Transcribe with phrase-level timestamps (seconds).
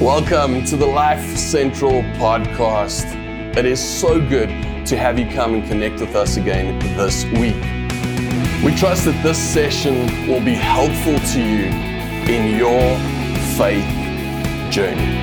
[0.00, 3.04] Welcome to the Life Central podcast.
[3.56, 4.48] It is so good
[4.86, 7.54] to have you come and connect with us again this week.
[8.64, 11.66] We trust that this session will be helpful to you
[12.26, 12.98] in your
[13.56, 13.86] faith
[14.72, 15.22] journey.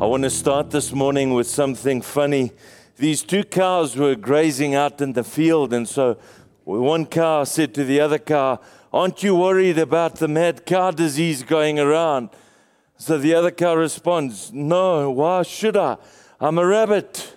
[0.00, 2.52] I want to start this morning with something funny.
[2.96, 6.16] These two cows were grazing out in the field, and so
[6.64, 8.60] one cow said to the other cow,
[8.92, 12.30] Aren't you worried about the mad cow disease going around?
[12.96, 15.96] So the other cow responds, No, why should I?
[16.40, 17.34] I'm a rabbit.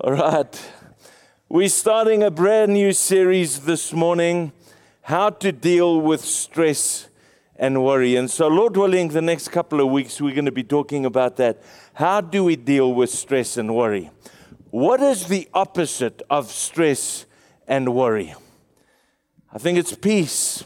[0.00, 0.70] All right.
[1.48, 4.52] We're starting a brand new series this morning
[5.02, 7.08] how to deal with stress
[7.54, 8.16] and worry.
[8.16, 11.36] And so, Lord willing, the next couple of weeks, we're going to be talking about
[11.36, 11.62] that.
[11.94, 14.10] How do we deal with stress and worry?
[14.70, 17.26] What is the opposite of stress
[17.68, 18.34] and worry?
[19.52, 20.64] I think it's peace.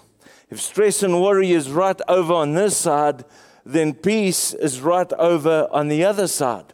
[0.51, 3.25] If stress and worry is right over on this side,
[3.65, 6.73] then peace is right over on the other side.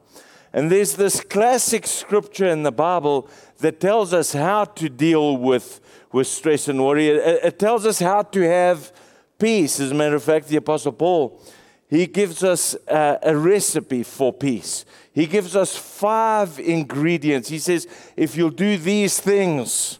[0.52, 5.80] And there's this classic scripture in the Bible that tells us how to deal with,
[6.12, 7.08] with stress and worry.
[7.08, 8.92] It, it tells us how to have
[9.38, 9.78] peace.
[9.80, 11.42] As a matter of fact, the Apostle Paul,
[11.88, 14.86] he gives us a, a recipe for peace.
[15.12, 17.50] He gives us five ingredients.
[17.50, 19.98] He says, if you'll do these things,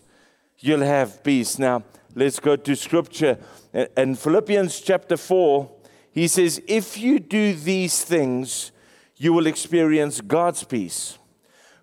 [0.59, 1.59] you'll have peace.
[1.59, 1.85] Now,
[2.19, 3.37] Let's go to scripture.
[3.95, 5.71] In Philippians chapter 4,
[6.13, 8.73] he says, If you do these things,
[9.17, 11.19] you will experience God's peace,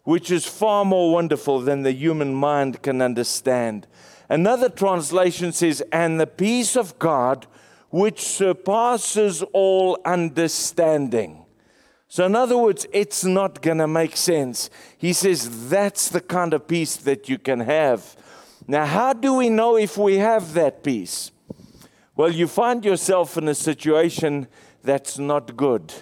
[0.05, 3.85] which is far more wonderful than the human mind can understand.
[4.27, 7.45] Another translation says, And the peace of God,
[7.91, 11.45] which surpasses all understanding.
[12.07, 14.71] So, in other words, it's not going to make sense.
[14.97, 18.17] He says that's the kind of peace that you can have.
[18.67, 21.31] Now, how do we know if we have that peace?
[22.15, 24.47] Well, you find yourself in a situation
[24.83, 25.93] that's not good,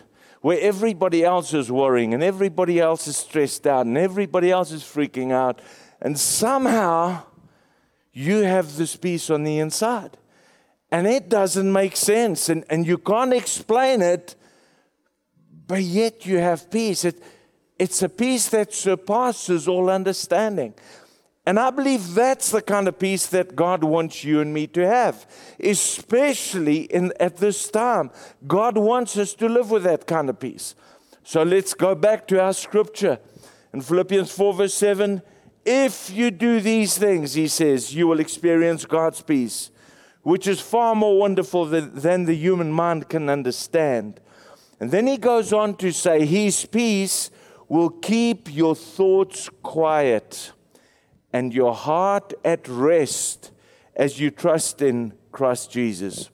[0.42, 4.84] where everybody else is worrying and everybody else is stressed out and everybody else is
[4.84, 5.62] freaking out,
[6.02, 7.24] and somehow
[8.12, 10.18] you have this peace on the inside.
[10.92, 14.36] And it doesn't make sense, and, and you can't explain it,
[15.66, 17.06] but yet you have peace.
[17.06, 17.24] It,
[17.80, 20.74] it's a peace that surpasses all understanding.
[21.46, 24.88] And I believe that's the kind of peace that God wants you and me to
[24.88, 25.26] have,
[25.60, 28.12] especially in, at this time.
[28.48, 30.76] God wants us to live with that kind of peace.
[31.24, 33.20] So let's go back to our scripture.
[33.74, 35.22] In Philippians 4, verse 7,
[35.66, 39.72] if you do these things, he says, you will experience God's peace,
[40.22, 44.20] which is far more wonderful than, than the human mind can understand.
[44.80, 47.30] And then he goes on to say, His peace
[47.68, 50.52] will keep your thoughts quiet
[51.34, 53.52] and your heart at rest
[53.96, 56.30] as you trust in Christ Jesus.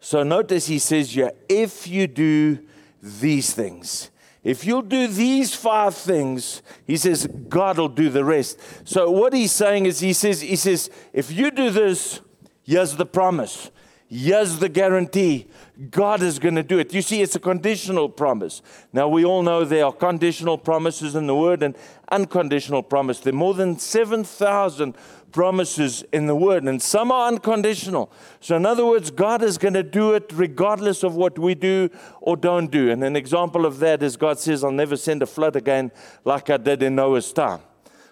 [0.00, 2.60] So notice he says yeah, if you do
[3.02, 4.10] these things,
[4.44, 8.58] if you'll do these five things, he says God will do the rest.
[8.84, 12.20] So what he's saying is he says he says if you do this,
[12.62, 13.70] here's the promise.
[14.10, 15.48] Here's the guarantee.
[15.90, 16.94] God is going to do it.
[16.94, 18.62] You see, it's a conditional promise.
[18.90, 21.76] Now, we all know there are conditional promises in the Word and
[22.10, 23.20] unconditional promise.
[23.20, 24.96] There are more than 7,000
[25.30, 28.10] promises in the Word, and some are unconditional.
[28.40, 31.90] So, in other words, God is going to do it regardless of what we do
[32.22, 32.90] or don't do.
[32.90, 35.92] And an example of that is God says, I'll never send a flood again
[36.24, 37.60] like I did in Noah's time.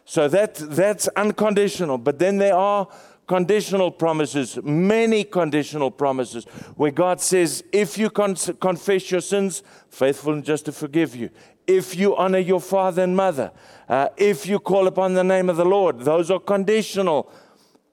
[0.04, 1.96] So, that, that's unconditional.
[1.96, 2.86] But then there are
[3.26, 6.44] conditional promises, many conditional promises,
[6.76, 11.30] where God says, if you con- confess your sins, faithful and just to forgive you.
[11.66, 13.50] If you honor your father and mother,
[13.88, 17.32] uh, if you call upon the name of the Lord, those are conditional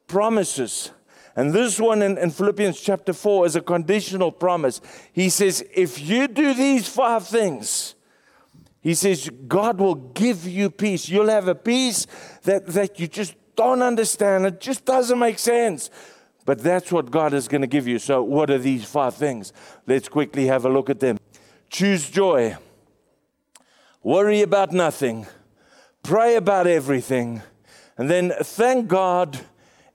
[0.07, 0.91] promises.
[1.35, 4.79] And this one in, in, Philippians chapter 4 is a conditional promise.
[5.11, 7.95] He says, if you do these five things,
[8.81, 11.09] he says, God will give you peace.
[11.09, 12.05] You'll have a peace
[12.43, 14.45] that, that you just don't understand.
[14.45, 15.89] It just doesn't make sense.
[16.45, 17.99] But that's what God is going to give you.
[17.99, 19.53] So, what are these five things?
[19.87, 21.17] Let's quickly have a look at them.
[21.69, 22.57] Choose joy.
[24.01, 25.25] Worry about nothing.
[26.03, 27.41] Pray about everything.
[27.97, 29.39] And then thank God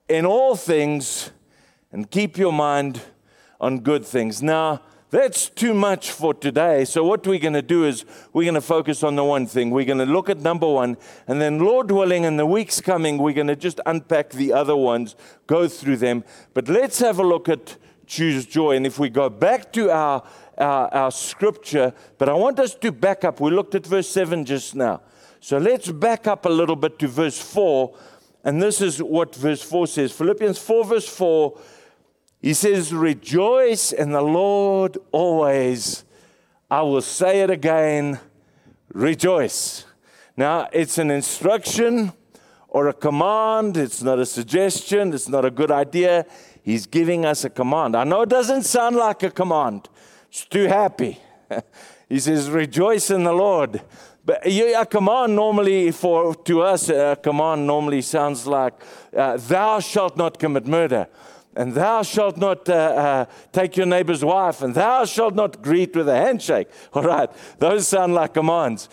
[0.08, 1.30] in all things
[1.92, 3.02] and keep your mind
[3.60, 4.42] on good things.
[4.42, 6.84] Now, that's too much for today.
[6.84, 9.70] So, what we're going to do is we're going to focus on the one thing.
[9.70, 13.16] We're going to look at number one, and then, Lord willing, in the weeks coming,
[13.16, 15.16] we're going to just unpack the other ones,
[15.46, 16.24] go through them.
[16.52, 17.76] But let's have a look at
[18.06, 18.76] choose joy.
[18.76, 20.22] And if we go back to our,
[20.58, 23.40] our, our scripture, but I want us to back up.
[23.40, 25.00] We looked at verse 7 just now.
[25.40, 27.96] So, let's back up a little bit to verse 4.
[28.44, 31.58] And this is what verse 4 says Philippians 4, verse 4
[32.40, 36.04] He says, Rejoice in the Lord always.
[36.70, 38.20] I will say it again
[38.92, 39.84] rejoice.
[40.36, 42.12] Now, it's an instruction
[42.68, 43.76] or a command.
[43.76, 45.12] It's not a suggestion.
[45.12, 46.26] It's not a good idea.
[46.62, 47.96] He's giving us a command.
[47.96, 49.88] I know it doesn't sound like a command.
[50.28, 51.18] It's too happy.
[52.08, 53.82] he says, Rejoice in the Lord.
[54.24, 58.74] But a command normally for to us, a command normally sounds like,
[59.16, 61.06] uh, "Thou shalt not commit murder,"
[61.58, 65.94] and "Thou shalt not uh, uh, take your neighbor's wife," and "Thou shalt not greet
[65.94, 67.28] with a handshake." All right,
[67.58, 68.88] those sound like commands.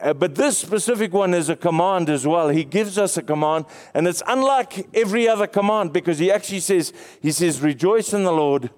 [0.00, 2.48] Uh, but this specific one is a command as well.
[2.48, 6.92] He gives us a command, and it's unlike every other command because he actually says,
[7.22, 8.70] He says, Rejoice in the Lord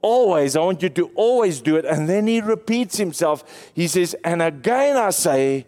[0.00, 0.54] always.
[0.54, 1.84] I want you to always do it.
[1.84, 3.72] And then he repeats himself.
[3.74, 5.66] He says, And again I say,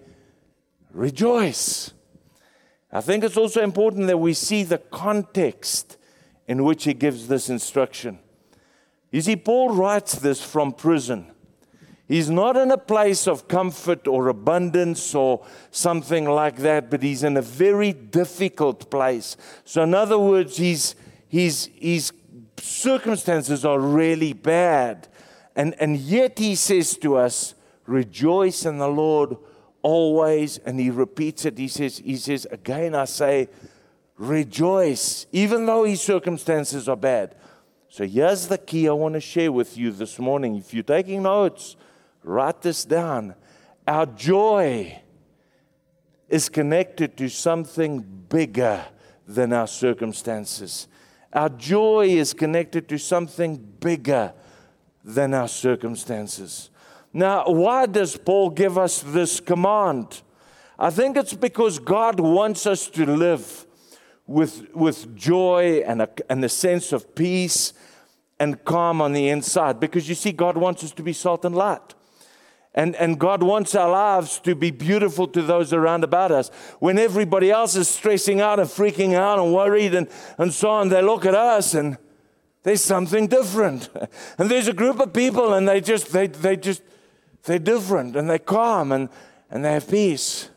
[0.93, 1.93] Rejoice.
[2.93, 5.97] I think it's also important that we see the context
[6.47, 8.19] in which he gives this instruction.
[9.11, 11.31] You see, Paul writes this from prison.
[12.07, 17.23] He's not in a place of comfort or abundance or something like that, but he's
[17.23, 19.37] in a very difficult place.
[19.65, 20.97] So, in other words, his,
[21.29, 22.13] his, his
[22.59, 25.09] circumstances are really bad.
[25.57, 27.55] And, and yet he says to us,
[27.87, 29.37] Rejoice in the Lord
[29.83, 30.59] always.
[30.59, 31.59] And he repeats it.
[31.59, 33.49] He says, he says Again, I say,
[34.17, 37.35] Rejoice, even though his circumstances are bad.
[37.89, 40.57] So here's the key I want to share with you this morning.
[40.57, 41.77] If you're taking notes,
[42.25, 43.35] Write this down.
[43.87, 45.03] Our joy
[46.29, 48.83] is connected to something bigger
[49.29, 50.89] than our circumstances.
[51.33, 54.33] Our joy is connected to something bigger
[55.05, 56.71] than our circumstances.
[57.13, 60.23] Now, why does Paul give us this command?
[60.79, 63.64] I think it's because God wants us to live
[64.27, 67.73] with, with joy and a, and a sense of peace
[68.39, 69.79] and calm on the inside.
[69.79, 71.95] Because you see, God wants us to be salt and light.
[72.77, 76.49] And, and God wants our lives to be beautiful to those around about us.
[76.81, 80.89] When everybody else is stressing out and freaking out and worried and, and so on,
[80.89, 81.97] they look at us and
[82.65, 83.91] there's something different.
[84.39, 86.83] And there's a group of people and they just, they, they just,
[87.45, 89.09] they're different and they're calm and,
[89.51, 90.49] and they have peace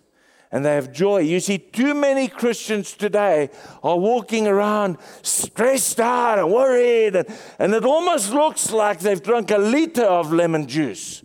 [0.51, 1.19] and they have joy.
[1.19, 3.49] You see, too many Christians today
[3.83, 7.27] are walking around stressed out and worried, and,
[7.59, 11.23] and it almost looks like they've drunk a liter of lemon juice.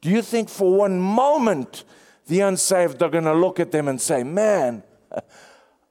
[0.00, 1.84] Do you think for one moment
[2.26, 4.82] the unsaved are going to look at them and say, Man,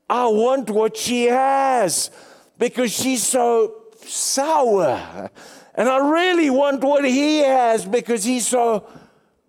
[0.10, 2.12] I want what she has
[2.58, 5.30] because she's so sour.
[5.74, 8.88] And I really want what he has because he's so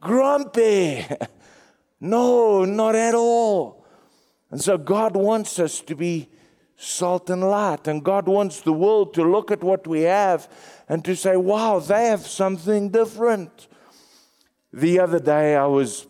[0.01, 1.05] grumpy.
[2.03, 3.87] no, not at all.
[4.51, 6.29] And so God wants us to be
[6.77, 7.87] salt and light.
[7.87, 10.49] And God wants the world to look at what we have
[10.89, 13.69] and to say, wow, they have something different.
[14.73, 16.09] The other day, I was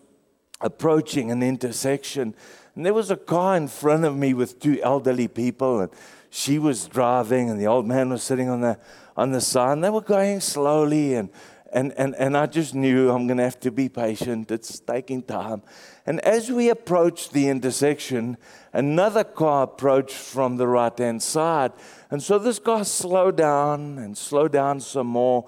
[0.63, 2.35] approaching an intersection,
[2.75, 5.91] and there was a car in front of me with two elderly people, and
[6.31, 8.79] she was driving, and the old man was sitting on the
[9.17, 9.73] on the side.
[9.73, 11.29] And they were going slowly, and
[11.73, 14.51] and and and I just knew I'm going to have to be patient.
[14.51, 15.63] It's taking time.
[16.07, 18.37] And as we approached the intersection,
[18.73, 21.73] another car approached from the right hand side,
[22.11, 25.47] and so this guy slowed down and slowed down some more.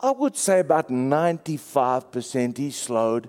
[0.00, 3.28] I would say about 95% he slowed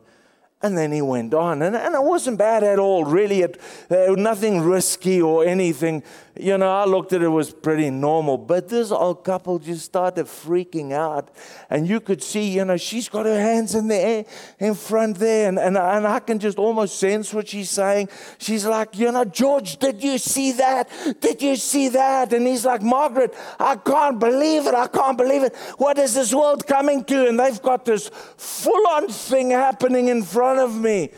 [0.64, 1.62] and then he went on.
[1.62, 3.42] And, and it wasn't bad at all, really.
[3.42, 3.60] It,
[3.92, 6.04] uh, nothing risky or anything.
[6.36, 8.40] You know, I looked at it, it was pretty normal.
[8.40, 11.30] But this old couple just started freaking out.
[11.70, 14.26] And you could see, you know, she's got her hands in the air
[14.58, 15.48] in front there.
[15.48, 18.10] And, and, and I can just almost sense what she's saying.
[18.40, 20.90] She's like, you know, George, did you see that?
[21.20, 22.34] Did you see that?
[22.34, 24.74] And he's like, Margaret, I can't believe it.
[24.74, 25.56] I can't believe it.
[25.78, 27.28] What is this world coming to?
[27.28, 31.12] And they've got this full on thing happening in front of me.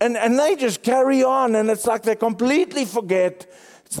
[0.00, 3.46] And, and they just carry on, and it's like they completely forget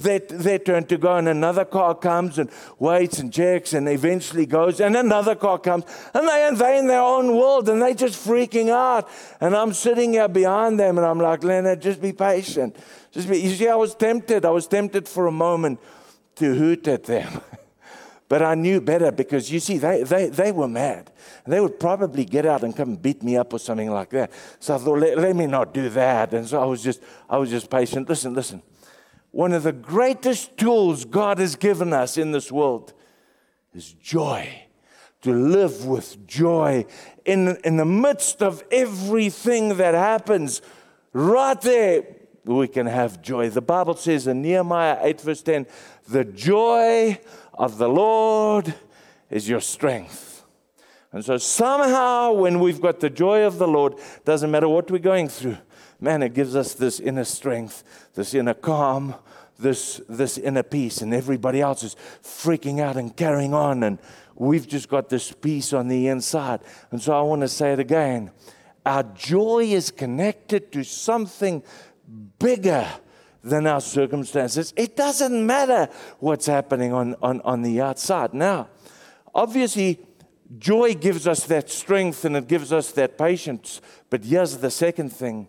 [0.02, 4.80] their turn to go, and another car comes and waits and checks and eventually goes,
[4.80, 8.26] and another car comes, and they, and they in their own world, and they're just
[8.26, 9.08] freaking out.
[9.40, 12.76] And I'm sitting here behind them, and I'm like, Leonard, just be patient.
[13.12, 14.44] Just be, you see, I was tempted.
[14.44, 15.80] I was tempted for a moment
[16.36, 17.40] to hoot at them.
[18.28, 21.10] but I knew better because you see, they, they, they were mad.
[21.46, 24.32] They would probably get out and come and beat me up or something like that.
[24.58, 26.32] So I thought, let, let me not do that.
[26.32, 28.08] And so I was just, I was just patient.
[28.08, 28.62] Listen, listen.
[29.34, 32.92] One of the greatest tools God has given us in this world
[33.74, 34.66] is joy.
[35.22, 36.86] To live with joy
[37.24, 40.62] in, in the midst of everything that happens.
[41.12, 42.04] Right there,
[42.44, 43.50] we can have joy.
[43.50, 45.66] The Bible says in Nehemiah 8, verse 10,
[46.08, 47.18] the joy
[47.54, 48.72] of the Lord
[49.30, 50.44] is your strength.
[51.10, 54.98] And so somehow, when we've got the joy of the Lord, doesn't matter what we're
[54.98, 55.58] going through,
[56.04, 57.82] man, it gives us this inner strength,
[58.14, 59.14] this inner calm,
[59.58, 63.98] this, this inner peace, and everybody else is freaking out and carrying on, and
[64.34, 66.60] we've just got this peace on the inside.
[66.90, 68.30] And so I want to say it again.
[68.84, 71.62] Our joy is connected to something
[72.38, 72.86] bigger
[73.42, 74.74] than our circumstances.
[74.76, 78.34] It doesn't matter what's happening on, on, on the outside.
[78.34, 78.68] Now,
[79.34, 80.00] obviously,
[80.58, 83.80] joy gives us that strength and it gives us that patience.
[84.10, 85.48] But here's the second thing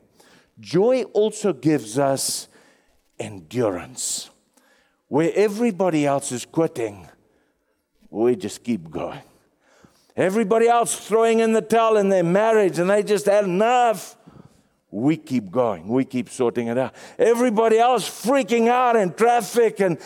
[0.59, 2.47] joy also gives us
[3.19, 4.29] endurance.
[5.07, 7.07] Where everybody else is quitting,
[8.09, 9.21] we just keep going.
[10.15, 14.15] Everybody else throwing in the towel in their marriage and they just had enough.
[14.89, 15.89] We keep going.
[15.89, 16.95] We keep sorting it out.
[17.19, 19.97] Everybody else freaking out in traffic and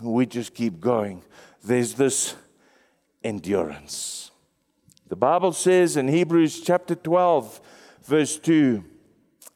[0.00, 1.22] we just keep going.
[1.64, 2.34] There's this
[3.24, 4.30] endurance.
[5.08, 7.60] The Bible says in Hebrews chapter 12,
[8.04, 8.84] verse 2,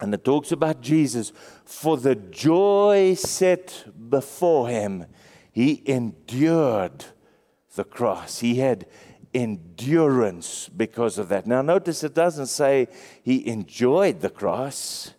[0.00, 1.32] and it talks about Jesus,
[1.64, 5.06] for the joy set before him,
[5.52, 7.04] he endured
[7.74, 8.40] the cross.
[8.40, 8.86] He had
[9.32, 11.46] endurance because of that.
[11.46, 12.88] Now, notice it doesn't say
[13.22, 15.12] he enjoyed the cross,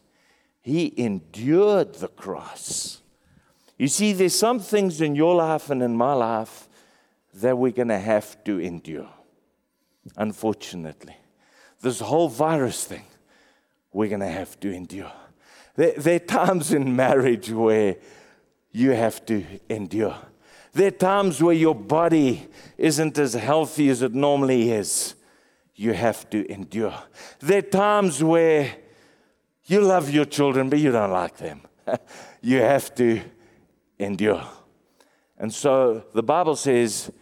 [0.62, 3.01] he endured the cross.
[3.77, 6.70] You see, there's some things in your life and in my life
[7.36, 9.10] that we're going to have to endure,
[10.15, 11.15] unfortunately.
[11.82, 13.03] This whole virus thing,
[13.96, 15.12] we're going to have to endure.
[15.78, 17.96] There, there are times in marriage where
[18.74, 20.18] you have to endure.
[20.74, 22.46] There are times where your body
[22.78, 25.16] isn't as healthy as it normally is.
[25.75, 26.94] You have to endure.
[27.40, 28.75] There are times where
[29.64, 31.62] you love your children, but you don't like them.
[32.42, 33.22] you have to
[33.98, 34.44] endure.
[35.38, 37.14] And so the Bible says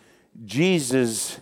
[0.44, 1.39] Jesus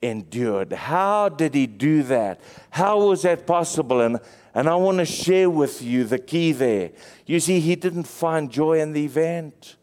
[0.00, 0.72] endured.
[0.72, 2.40] How did he do that?
[2.70, 4.02] How was that possible?
[4.02, 4.20] And,
[4.54, 6.90] and I want to share with you the key there.
[7.26, 9.76] You see, he didn't find joy in the event.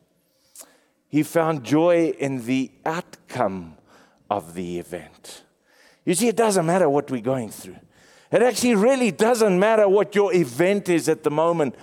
[1.07, 3.77] He found joy in the outcome
[4.29, 5.43] of the event.
[6.03, 7.77] You see, it doesn't matter what we're going through.
[8.31, 11.75] It actually really doesn't matter what your event is at the moment.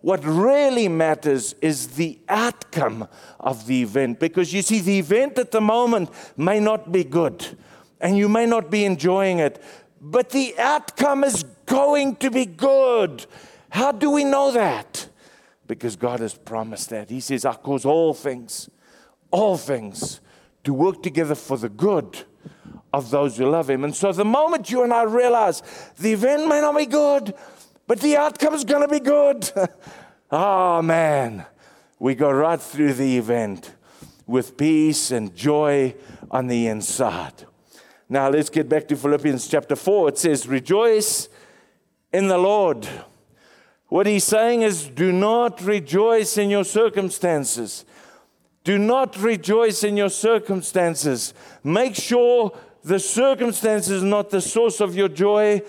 [0.00, 3.06] What really matters is the outcome
[3.38, 4.18] of the event.
[4.18, 7.56] Because you see, the event at the moment may not be good
[8.00, 9.62] and you may not be enjoying it,
[10.00, 13.26] but the outcome is going to be good.
[13.70, 15.08] How do we know that?
[15.66, 17.10] Because God has promised that.
[17.10, 18.68] He says, I cause all things
[19.30, 20.20] all things
[20.64, 22.24] to work together for the good
[22.92, 23.84] of those who love Him.
[23.84, 25.62] And so the moment you and I realize
[25.98, 27.34] the event may not be good,
[27.86, 29.50] but the outcome is going to be good,
[30.30, 31.46] oh man,
[31.98, 33.74] we go right through the event
[34.26, 35.94] with peace and joy
[36.30, 37.46] on the inside.
[38.12, 40.08] Now let's get back to Philippians chapter 4.
[40.08, 41.28] It says, Rejoice
[42.12, 42.88] in the Lord.
[43.86, 47.84] What he's saying is, do not rejoice in your circumstances.
[48.64, 51.34] Do not rejoice in your circumstances.
[51.62, 52.50] Make sure
[52.82, 55.62] the circumstances is not the source of your joy.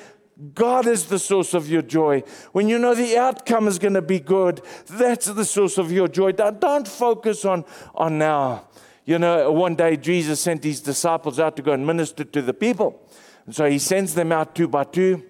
[0.56, 2.24] God is the source of your joy.
[2.54, 6.08] When you know the outcome is going to be good, that's the source of your
[6.08, 6.32] joy.
[6.32, 8.68] Don't focus on, on now.
[9.06, 12.54] You know, one day Jesus sent his disciples out to go and minister to the
[12.54, 13.08] people.
[13.46, 15.24] And so he sends them out two by two.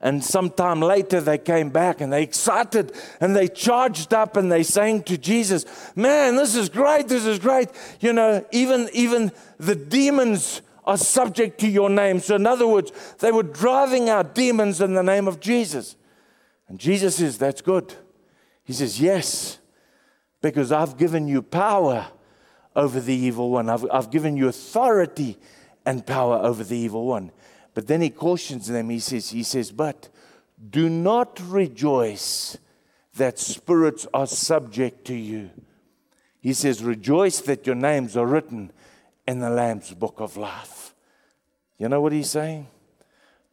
[0.00, 4.64] And sometime later, they came back and they excited and they charged up and they
[4.64, 7.68] sang to Jesus, Man, this is great, this is great.
[8.00, 12.18] You know, even, even the demons are subject to your name.
[12.18, 15.94] So, in other words, they were driving out demons in the name of Jesus.
[16.66, 17.94] And Jesus says, That's good.
[18.64, 19.58] He says, Yes,
[20.40, 22.08] because I've given you power
[22.74, 25.38] over the evil one, I've, I've given you authority
[25.84, 27.30] and power over the evil one.
[27.74, 28.90] But then he cautions them.
[28.90, 30.08] He says, he says, but
[30.70, 32.56] do not rejoice
[33.16, 35.50] that spirits are subject to you.
[36.40, 38.72] He says, rejoice that your names are written
[39.26, 40.94] in the Lamb's book of life.
[41.78, 42.68] You know what he's saying?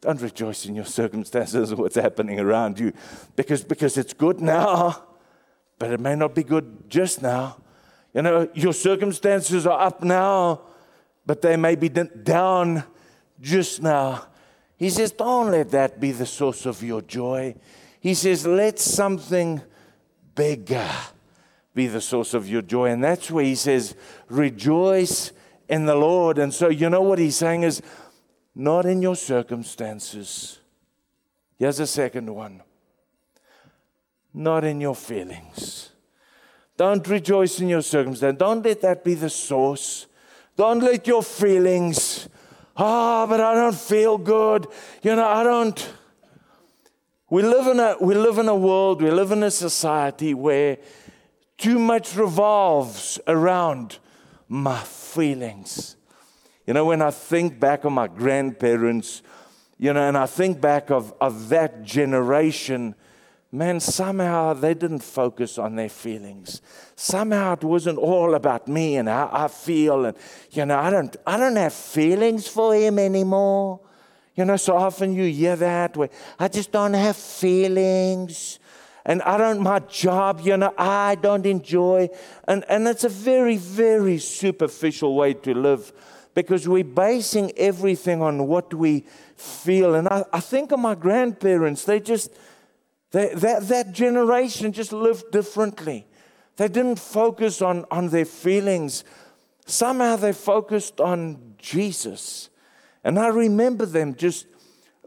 [0.00, 2.92] Don't rejoice in your circumstances or what's happening around you
[3.36, 5.04] because, because it's good now,
[5.78, 7.58] but it may not be good just now.
[8.14, 10.62] You know, your circumstances are up now,
[11.26, 12.84] but they may be down
[13.40, 14.26] just now.
[14.76, 17.54] He says, Don't let that be the source of your joy.
[18.00, 19.62] He says, Let something
[20.34, 20.90] bigger
[21.74, 22.90] be the source of your joy.
[22.90, 23.94] And that's where he says,
[24.28, 25.32] Rejoice
[25.68, 26.38] in the Lord.
[26.38, 27.82] And so, you know what he's saying is,
[28.54, 30.58] not in your circumstances.
[31.58, 32.62] Here's a second one.
[34.32, 35.90] not in your feelings.
[36.80, 38.38] Don't rejoice in your circumstance.
[38.38, 40.06] Don't let that be the source.
[40.56, 42.26] Don't let your feelings,
[42.74, 44.66] ah, oh, but I don't feel good.
[45.02, 45.92] You know, I don't.
[47.28, 50.78] We live, in a, we live in a world, we live in a society where
[51.58, 53.98] too much revolves around
[54.48, 55.96] my feelings.
[56.66, 59.20] You know, when I think back on my grandparents,
[59.76, 62.94] you know, and I think back of, of that generation,
[63.52, 66.62] man, somehow they didn't focus on their feelings.
[66.94, 70.06] Somehow it wasn't all about me and how I feel.
[70.06, 70.16] And,
[70.52, 73.80] you know, I don't, I don't have feelings for him anymore.
[74.36, 78.58] You know, so often you hear that where I just don't have feelings.
[79.04, 82.10] And I don't, my job, you know, I don't enjoy.
[82.46, 85.92] And, and it's a very, very superficial way to live
[86.34, 89.04] because we're basing everything on what we
[89.36, 89.96] feel.
[89.96, 92.30] And I, I think of my grandparents, they just,
[93.12, 96.06] they, that, that generation just lived differently.
[96.56, 99.04] They didn't focus on, on their feelings.
[99.66, 102.50] Somehow they focused on Jesus.
[103.02, 104.46] And I remember them just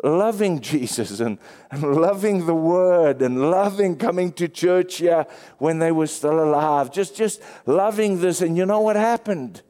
[0.03, 1.37] loving Jesus and,
[1.71, 5.25] and loving the Word and loving coming to church here
[5.59, 6.91] when they were still alive.
[6.91, 8.41] Just, just loving this.
[8.41, 9.61] And you know what happened?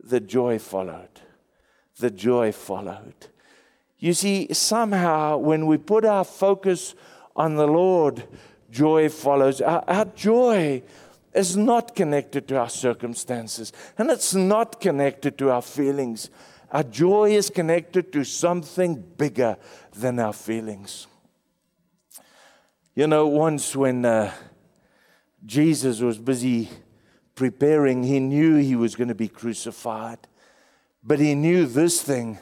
[0.00, 1.20] The joy followed.
[1.98, 3.14] The joy followed.
[3.98, 6.94] You see, somehow when we put our focus
[7.36, 8.24] on the Lord,
[8.70, 9.60] joy follows.
[9.60, 10.82] Our, our joy
[11.34, 16.30] is not connected to our circumstances, and it's not connected to our feelings.
[16.72, 19.56] Our joy is connected to something bigger
[19.92, 21.06] than our feelings.
[22.94, 24.32] You know, once when uh,
[25.44, 26.70] Jesus was busy
[27.34, 30.18] preparing, he knew he was going to be crucified,
[31.04, 32.38] but he knew this thing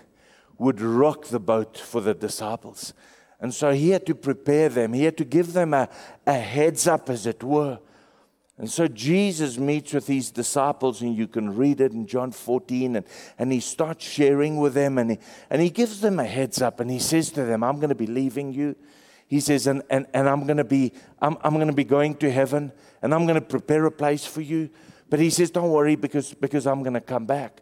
[0.57, 2.95] would rock the boat for the disciples.
[3.41, 5.88] And so he had to prepare them, he had to give them a,
[6.26, 7.79] a heads up, as it were.
[8.57, 12.97] And so Jesus meets with his disciples, and you can read it in John 14,
[12.97, 13.06] and,
[13.37, 15.19] and he starts sharing with them, and he,
[15.50, 17.97] and he gives them a heads up, and he says to them, I'm going to
[17.97, 18.76] be leaving you.
[19.26, 22.15] He says, and, and, and I'm going to be, I'm, I'm going to be going
[22.17, 22.71] to heaven,
[23.02, 24.71] and I'm going to prepare a place for you.
[25.11, 27.61] But he says, Don't worry, because, because I'm going to come back.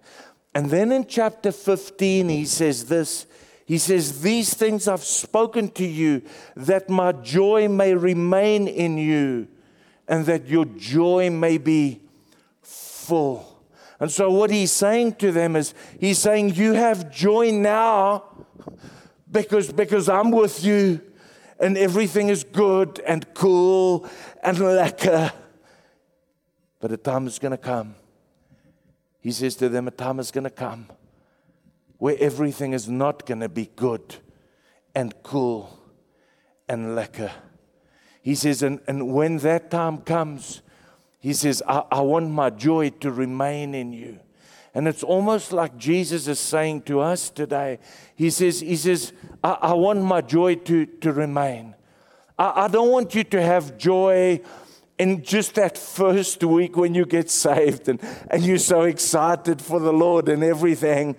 [0.55, 3.27] And then in chapter 15, he says this.
[3.73, 6.21] He says, These things I've spoken to you,
[6.57, 9.49] that my joy may remain in you
[10.07, 12.03] and that your joy may be
[12.61, 13.65] full.
[13.99, 18.25] And so, what he's saying to them is, he's saying, You have joy now
[19.31, 21.01] because, because I'm with you
[21.59, 24.07] and everything is good and cool
[24.43, 25.33] and lekker.
[26.79, 27.95] But a time is going to come.
[29.21, 30.89] He says to them, A time is going to come
[32.03, 34.17] where everything is not going to be good
[34.93, 35.79] and cool
[36.69, 37.31] and lekker.
[38.21, 40.63] He says, and, and when that time comes,
[41.21, 44.19] he says, I, I want my joy to remain in you.
[44.75, 47.79] And it's almost like Jesus is saying to us today,
[48.17, 49.13] He says, He says,
[49.45, 51.77] I, I want my joy to, to remain.
[52.37, 54.41] I, I don't want you to have joy
[54.99, 59.79] in just that first week when you get saved and, and you're so excited for
[59.79, 61.15] the Lord and everything.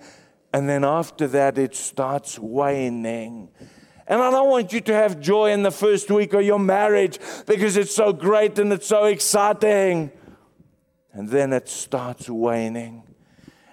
[0.54, 3.48] And then after that, it starts waning.
[4.06, 7.18] And I don't want you to have joy in the first week of your marriage
[7.44, 10.12] because it's so great and it's so exciting.
[11.12, 13.02] And then it starts waning.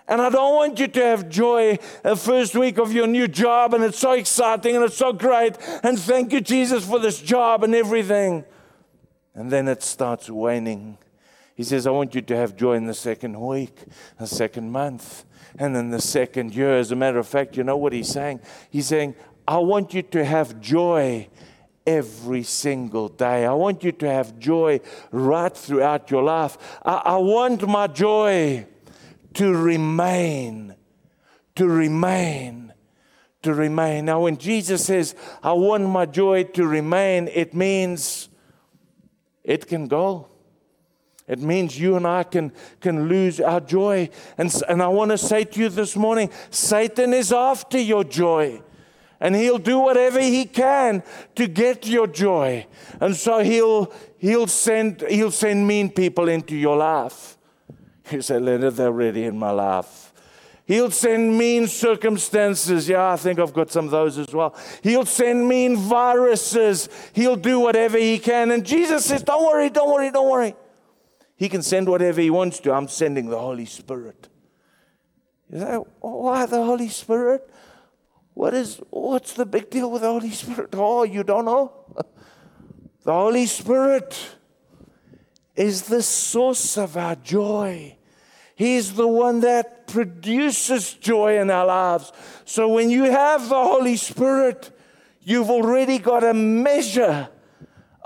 [0.07, 3.75] And I don't want you to have joy the first week of your new job
[3.75, 5.57] and it's so exciting and it's so great.
[5.83, 8.43] And thank you, Jesus, for this job and everything.
[9.35, 10.97] And then it starts waning.
[11.53, 13.83] He says, I want you to have joy in the second week,
[14.17, 15.25] the second month,
[15.57, 16.77] and then the second year.
[16.77, 18.41] As a matter of fact, you know what he's saying?
[18.69, 19.15] He's saying,
[19.47, 21.27] I want you to have joy
[21.85, 23.45] every single day.
[23.45, 24.79] I want you to have joy
[25.11, 26.57] right throughout your life.
[26.85, 28.65] I, I, want my joy
[29.33, 30.75] to remain,
[31.55, 32.73] to remain,
[33.41, 34.05] to remain.
[34.05, 38.29] Now, when Jesus says, I want my joy to remain, it means
[39.43, 40.30] it can go.
[41.31, 44.09] It means you and I can, can lose our joy.
[44.37, 48.61] And, and I want to say to you this morning Satan is after your joy
[49.21, 51.03] and he'll do whatever he can
[51.35, 52.65] to get your joy.
[52.99, 57.37] And so he'll he'll send he'll send mean people into your life.
[58.11, 60.11] You say, Leonard, they're already in my life.
[60.65, 62.89] He'll send mean circumstances.
[62.89, 64.55] Yeah, I think I've got some of those as well.
[64.81, 66.89] He'll send mean viruses.
[67.13, 68.51] He'll do whatever he can.
[68.51, 70.55] And Jesus says, Don't worry, don't worry, don't worry.
[71.41, 72.71] He can send whatever he wants to.
[72.71, 74.29] I'm sending the Holy Spirit.
[75.49, 77.49] You say, Why the Holy Spirit?
[78.35, 80.69] What is, what's the big deal with the Holy Spirit?
[80.73, 81.95] Oh, you don't know?
[83.03, 84.35] The Holy Spirit
[85.55, 87.97] is the source of our joy.
[88.53, 92.13] He's the one that produces joy in our lives.
[92.45, 94.69] So when you have the Holy Spirit,
[95.23, 97.29] you've already got a measure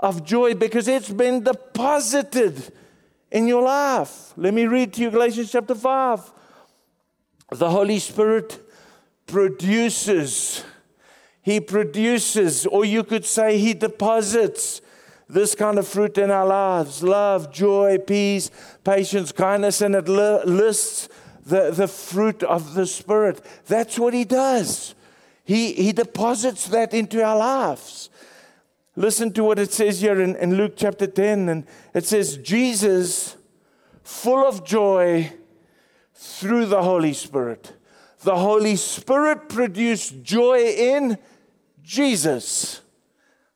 [0.00, 2.72] of joy because it's been deposited
[3.30, 4.32] in your life.
[4.36, 6.32] Let me read to you Galatians chapter 5.
[7.52, 8.60] The Holy Spirit
[9.26, 10.64] produces,
[11.42, 14.80] He produces, or you could say He deposits
[15.28, 18.50] this kind of fruit in our lives love, joy, peace,
[18.84, 21.08] patience, kindness, and it lists
[21.44, 23.40] the, the fruit of the Spirit.
[23.66, 24.94] That's what He does.
[25.44, 28.10] He, he deposits that into our lives.
[28.98, 31.50] Listen to what it says here in, in Luke chapter 10.
[31.50, 33.36] And it says, Jesus,
[34.02, 35.32] full of joy
[36.14, 37.74] through the Holy Spirit.
[38.22, 41.18] The Holy Spirit produced joy in
[41.82, 42.80] Jesus.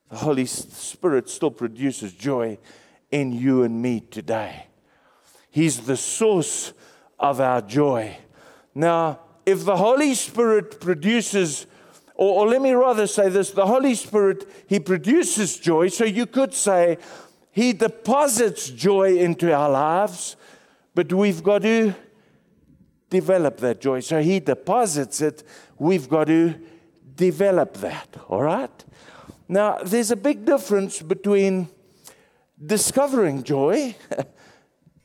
[0.09, 2.59] The Holy Spirit still produces joy
[3.09, 4.67] in you and me today.
[5.49, 6.71] He's the source
[7.19, 8.15] of our joy.
[8.75, 11.65] Now, if the Holy Spirit produces
[12.15, 15.89] or, or let me rather say this the Holy Spirit, He produces joy.
[15.89, 16.97] So you could say
[17.51, 20.35] He deposits joy into our lives,
[20.95, 21.93] but we've got to
[23.09, 23.99] develop that joy.
[23.99, 25.43] So He deposits it,
[25.77, 26.55] we've got to
[27.15, 28.15] develop that.
[28.29, 28.85] All right?
[29.47, 31.67] Now, there's a big difference between
[32.63, 33.95] discovering joy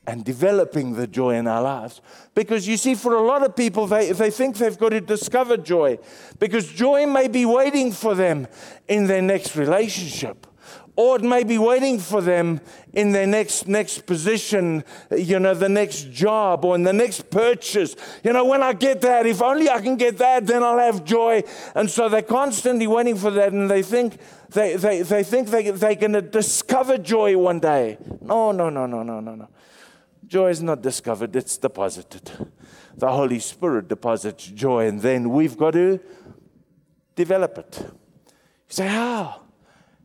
[0.07, 2.01] and developing the joy in our lives.
[2.33, 5.57] Because you see, for a lot of people, they, they think they've got to discover
[5.57, 5.99] joy
[6.39, 8.47] because joy may be waiting for them
[8.87, 10.47] in their next relationship.
[10.95, 12.59] Or it may be waiting for them
[12.93, 14.83] in their next next position,
[15.15, 17.95] you know, the next job or in the next purchase.
[18.23, 21.05] You know, when I get that, if only I can get that, then I'll have
[21.05, 21.43] joy.
[21.75, 24.17] And so they're constantly waiting for that, and they think
[24.49, 27.99] they, they, they think they, they're going to discover joy one day.
[28.21, 29.47] No, no, no, no, no, no, no.
[30.27, 32.29] Joy is not discovered, it's deposited.
[32.97, 35.99] The Holy Spirit deposits joy, and then we've got to
[37.15, 37.79] develop it.
[37.79, 37.93] You
[38.69, 39.41] say, How?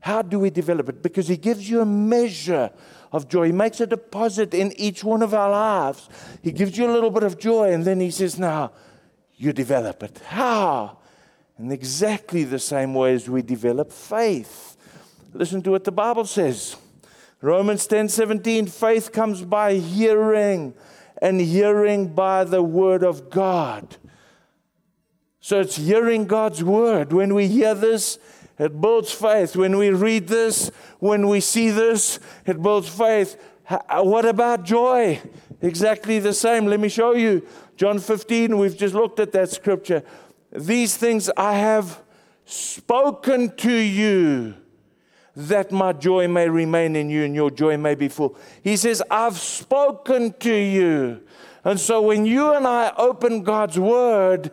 [0.01, 1.03] How do we develop it?
[1.03, 2.71] Because He gives you a measure
[3.11, 3.47] of joy.
[3.47, 6.09] He makes a deposit in each one of our lives.
[6.43, 8.73] He gives you a little bit of joy, and then He says, Now,
[9.37, 10.21] you develop it.
[10.27, 10.99] How?
[11.59, 14.77] In exactly the same way as we develop faith.
[15.33, 16.77] Listen to what the Bible says.
[17.43, 20.75] Romans 10 17, faith comes by hearing,
[21.21, 23.97] and hearing by the word of God.
[25.41, 27.13] So it's hearing God's word.
[27.13, 28.21] When we hear this,
[28.61, 29.57] it builds faith.
[29.57, 33.37] When we read this, when we see this, it builds faith.
[33.69, 35.21] Uh, what about joy?
[35.61, 36.67] Exactly the same.
[36.67, 37.45] Let me show you.
[37.77, 40.05] John 15, we've just looked at that scripture.
[40.53, 42.03] These things I have
[42.45, 44.55] spoken to you
[45.35, 48.37] that my joy may remain in you and your joy may be full.
[48.63, 51.23] He says, I've spoken to you.
[51.65, 54.51] And so when you and I open God's word,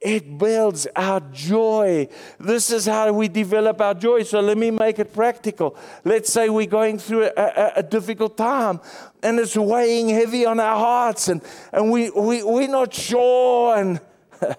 [0.00, 2.08] it builds our joy.
[2.38, 4.22] This is how we develop our joy.
[4.22, 5.76] So let me make it practical.
[6.04, 8.80] Let's say we're going through a, a, a difficult time
[9.22, 13.76] and it's weighing heavy on our hearts and, and we, we, we're not sure.
[13.76, 14.00] And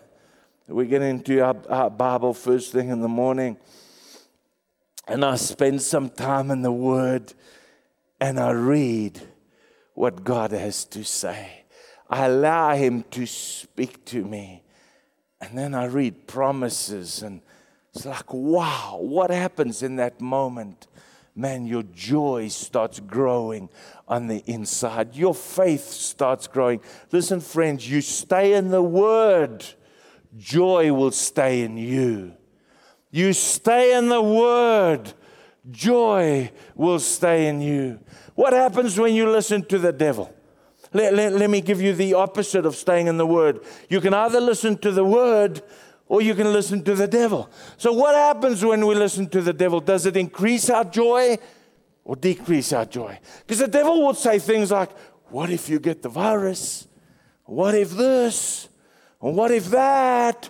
[0.67, 3.57] we get into our, our Bible first thing in the morning
[5.07, 7.33] and I spend some time in the Word
[8.19, 9.21] and I read
[9.93, 11.63] what God has to say.
[12.09, 14.63] I allow Him to speak to me.
[15.39, 17.41] And then I read promises, and
[17.93, 20.87] it's like, wow, what happens in that moment?
[21.35, 23.69] Man, your joy starts growing
[24.07, 25.15] on the inside.
[25.15, 26.81] Your faith starts growing.
[27.11, 29.63] Listen, friends, you stay in the Word,
[30.35, 32.33] joy will stay in you.
[33.11, 35.13] You stay in the Word,
[35.71, 37.99] joy will stay in you.
[38.35, 40.33] What happens when you listen to the devil?
[40.93, 43.61] Let, let, let, me give you the opposite of staying in the Word.
[43.89, 45.61] You can either listen to the Word
[46.07, 47.49] or you can listen to the devil.
[47.77, 49.79] So, what happens when we listen to the devil?
[49.79, 51.37] Does it increase our joy
[52.05, 53.19] or decrease our joy?
[53.41, 54.89] Because the devil will say things like,
[55.29, 56.87] What if you get the virus?
[57.43, 58.69] What if this?
[59.19, 60.49] what if that?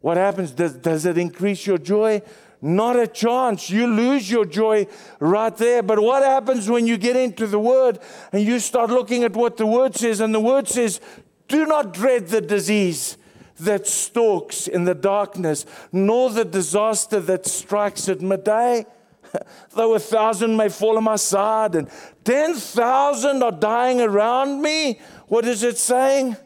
[0.00, 0.52] What happens?
[0.52, 2.22] Does, does it increase your joy?
[2.62, 3.70] Not a chance.
[3.70, 4.86] You lose your joy
[5.18, 5.82] right there.
[5.82, 7.98] But what happens when you get into the Word
[8.32, 10.20] and you start looking at what the Word says?
[10.20, 11.00] And the Word says,
[11.48, 13.16] Do not dread the disease
[13.60, 18.86] that stalks in the darkness, nor the disaster that strikes at midday.
[19.74, 21.88] Though a thousand may fall on my side and
[22.24, 26.36] ten thousand are dying around me, what is it saying?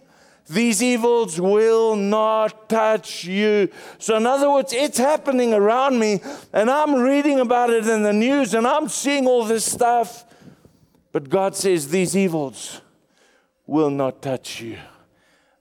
[0.49, 3.71] These evils will not touch you.
[3.99, 6.21] So, in other words, it's happening around me,
[6.53, 10.27] and I'm reading about it in the news, and I'm seeing all this stuff.
[11.13, 12.83] But God says these evils
[13.67, 14.77] will not touch you.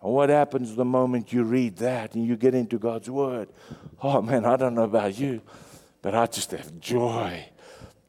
[0.02, 3.50] And what happens the moment you read that and you get into God's Word?
[4.02, 5.42] Oh man, I don't know about you,
[6.02, 7.46] but I just have joy.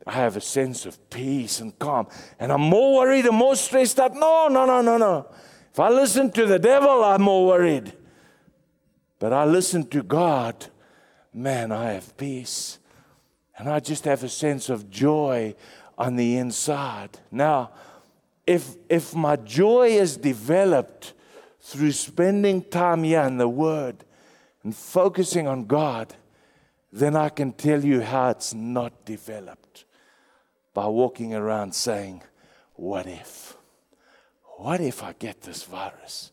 [0.07, 2.09] I have a sense of peace and calm.
[2.39, 4.15] And I'm more worried and more stressed out.
[4.15, 5.27] No, no, no, no, no.
[5.75, 7.95] If I listen to the devil, I'm more worried.
[9.19, 10.67] But I listen to God,
[11.33, 12.79] man, I have peace.
[13.59, 15.57] And I just have a sense of joy
[15.99, 17.19] on the inside.
[17.33, 17.73] Now,
[18.47, 21.13] if, if my joy is developed
[21.59, 24.05] through spending time here in the Word
[24.63, 26.15] and focusing on God,
[26.93, 29.87] then I can tell you how it's not developed
[30.73, 32.23] by walking around saying,
[32.75, 33.57] What if?
[34.57, 36.33] What if I get this virus?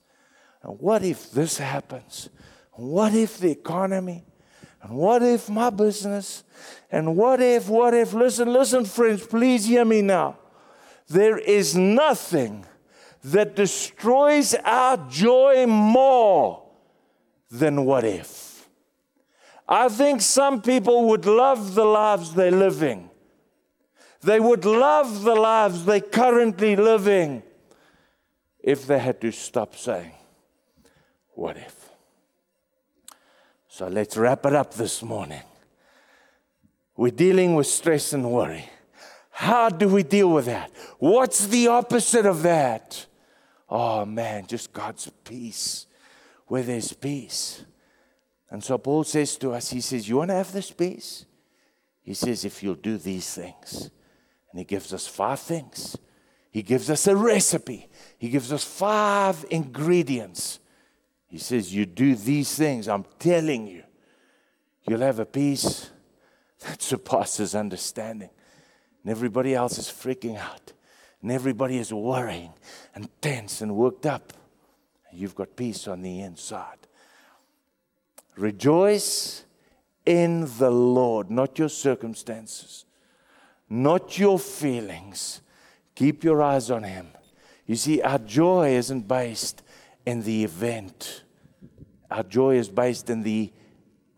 [0.64, 2.30] And what if this happens?
[2.74, 4.24] What if the economy?
[4.84, 6.44] And what if my business?
[6.92, 8.14] And what if, what if?
[8.14, 10.38] Listen, listen, friends, please hear me now.
[11.08, 12.66] There is nothing
[13.24, 16.64] that destroys our joy more
[17.50, 18.70] than what if.
[19.68, 23.10] I think some people would love the lives they're living.
[24.22, 27.44] They would love the lives they're currently living
[28.64, 30.12] if they had to stop saying,
[31.34, 31.90] What if?
[33.68, 35.42] So let's wrap it up this morning.
[36.98, 38.70] We're dealing with stress and worry.
[39.32, 40.72] How do we deal with that?
[41.00, 43.06] What's the opposite of that?
[43.70, 45.88] Oh man, just God's peace.
[46.48, 47.64] Where there's peace.
[48.50, 51.26] And so Paul says to us, he says, You want to have this peace?
[52.04, 53.90] He says, If you'll do these things.
[54.52, 55.98] And he gives us five things.
[56.52, 57.88] He gives us a recipe.
[58.18, 60.60] He gives us five ingredients.
[61.28, 63.84] He says, You do these things, I'm telling you,
[64.86, 65.90] you'll have a peace
[66.60, 68.30] that surpasses understanding.
[69.02, 70.74] And everybody else is freaking out.
[71.22, 72.54] And everybody is worrying
[72.94, 74.34] and tense and worked up.
[75.10, 76.78] And you've got peace on the inside.
[78.36, 79.46] Rejoice
[80.06, 82.86] in the Lord, not your circumstances,
[83.70, 85.42] not your feelings.
[85.96, 87.08] Keep your eyes on Him.
[87.66, 89.64] You see, our joy isn't based
[90.06, 91.24] in the event,
[92.10, 93.52] our joy is based in the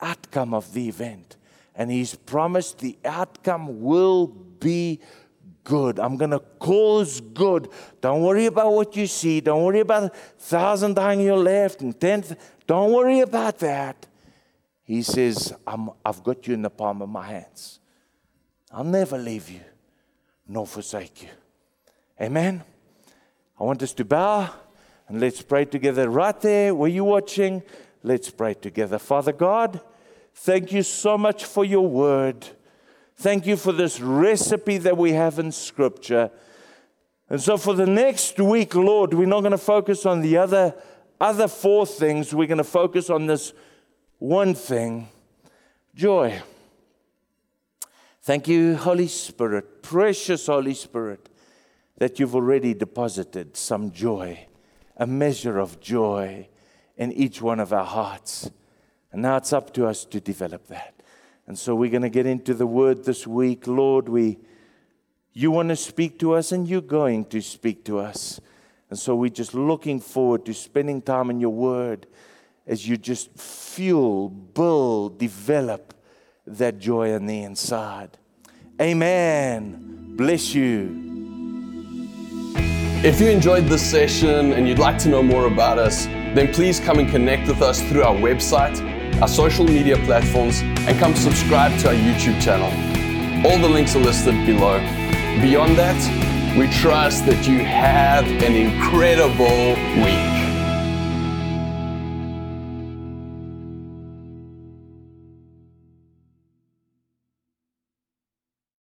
[0.01, 1.37] outcome of the event.
[1.75, 4.99] And He's promised the outcome will be
[5.63, 5.99] good.
[5.99, 7.69] I'm going to cause good.
[8.01, 9.41] Don't worry about what you see.
[9.41, 12.23] Don't worry about thousand dying your left and ten.
[12.67, 14.07] Don't worry about that.
[14.83, 17.79] He says, i have got you in the palm of my hands.
[18.71, 19.61] I'll never leave you
[20.47, 21.29] nor forsake you.
[22.21, 22.63] Amen.
[23.59, 24.49] I want us to bow
[25.07, 27.63] and let's pray together right there where you're watching.
[28.03, 28.99] Let's pray together.
[28.99, 29.81] Father God,
[30.35, 32.47] thank you so much for your word.
[33.15, 36.31] Thank you for this recipe that we have in Scripture.
[37.29, 40.75] And so for the next week, Lord, we're not going to focus on the other,
[41.19, 42.33] other four things.
[42.33, 43.53] We're going to focus on this
[44.19, 45.09] one thing
[45.95, 46.41] joy.
[48.21, 51.29] Thank you, Holy Spirit, precious Holy Spirit,
[51.97, 54.47] that you've already deposited some joy,
[54.97, 56.47] a measure of joy
[56.97, 58.49] in each one of our hearts.
[59.11, 60.93] And now it's up to us to develop that.
[61.45, 63.67] And so we're going to get into the word this week.
[63.67, 64.39] Lord, we
[65.33, 68.39] you want to speak to us and you're going to speak to us.
[68.89, 72.05] And so we're just looking forward to spending time in your word
[72.67, 75.95] as you just fuel, build, develop
[76.45, 78.17] that joy on the inside.
[78.79, 80.15] Amen.
[80.15, 81.12] Bless you.
[83.03, 86.79] If you enjoyed this session and you'd like to know more about us, then please
[86.79, 88.79] come and connect with us through our website
[89.21, 92.67] our social media platforms, and come subscribe to our YouTube channel.
[93.45, 94.79] All the links are listed below.
[95.39, 100.32] Beyond that, we trust that you have an incredible week.